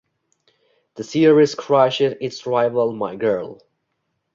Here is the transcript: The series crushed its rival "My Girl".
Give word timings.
The 0.95 1.03
series 1.03 1.53
crushed 1.53 2.01
its 2.01 2.47
rival 2.47 2.91
"My 2.91 3.15
Girl". 3.15 3.61